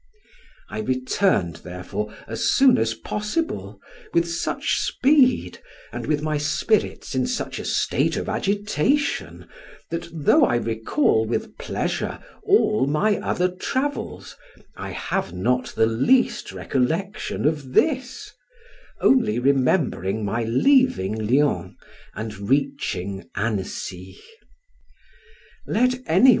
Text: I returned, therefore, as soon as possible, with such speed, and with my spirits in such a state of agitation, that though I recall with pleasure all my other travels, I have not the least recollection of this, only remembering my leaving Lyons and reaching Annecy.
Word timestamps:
I 0.67 0.79
returned, 0.79 1.57
therefore, 1.57 2.11
as 2.27 2.45
soon 2.49 2.79
as 2.79 2.95
possible, 2.95 3.79
with 4.15 4.27
such 4.27 4.79
speed, 4.79 5.59
and 5.91 6.07
with 6.07 6.23
my 6.23 6.39
spirits 6.39 7.13
in 7.13 7.27
such 7.27 7.59
a 7.59 7.65
state 7.65 8.17
of 8.17 8.27
agitation, 8.27 9.47
that 9.91 10.09
though 10.11 10.43
I 10.43 10.55
recall 10.55 11.27
with 11.27 11.55
pleasure 11.59 12.17
all 12.41 12.87
my 12.87 13.17
other 13.19 13.47
travels, 13.47 14.35
I 14.75 14.89
have 14.89 15.33
not 15.33 15.67
the 15.75 15.85
least 15.85 16.51
recollection 16.51 17.45
of 17.45 17.73
this, 17.73 18.31
only 19.01 19.37
remembering 19.37 20.25
my 20.25 20.45
leaving 20.45 21.13
Lyons 21.27 21.75
and 22.15 22.49
reaching 22.49 23.29
Annecy. 23.35 24.17